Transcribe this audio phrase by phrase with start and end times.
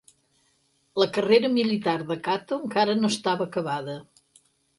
[1.01, 4.01] La carrera militar de Cato encara no estava acabada.